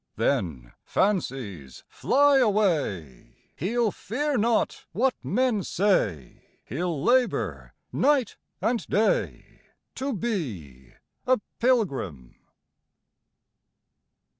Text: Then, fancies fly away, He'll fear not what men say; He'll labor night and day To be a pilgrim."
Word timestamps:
Then, 0.15 0.73
fancies 0.83 1.83
fly 1.87 2.39
away, 2.39 3.35
He'll 3.55 3.91
fear 3.91 4.35
not 4.35 4.85
what 4.93 5.13
men 5.21 5.61
say; 5.61 6.41
He'll 6.65 7.03
labor 7.03 7.75
night 7.93 8.35
and 8.63 8.83
day 8.87 9.61
To 9.93 10.11
be 10.11 10.95
a 11.27 11.39
pilgrim." 11.59 12.33